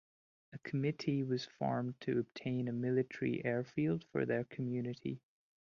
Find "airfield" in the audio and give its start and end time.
3.45-4.03